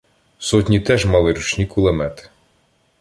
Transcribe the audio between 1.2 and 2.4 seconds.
ручні кулемети.